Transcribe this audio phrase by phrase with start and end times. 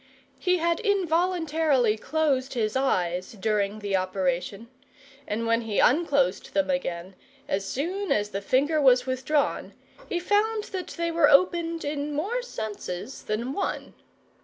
[0.39, 4.67] He had involuntarily closed his eyes during the operation,
[5.27, 7.13] and when he unclosed them again,
[7.47, 9.73] as soon as the finger was withdrawn,
[10.09, 13.93] he found that they were opened in more senses than one.